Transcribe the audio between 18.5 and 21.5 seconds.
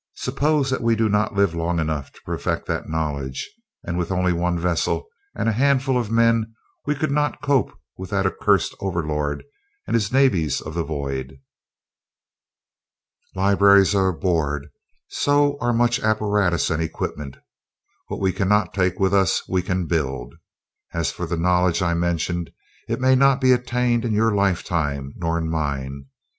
take with us we can build. As for the